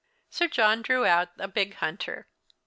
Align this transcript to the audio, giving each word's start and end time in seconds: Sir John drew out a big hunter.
Sir 0.31 0.47
John 0.47 0.81
drew 0.81 1.05
out 1.05 1.29
a 1.37 1.47
big 1.47 1.75
hunter. 1.75 2.27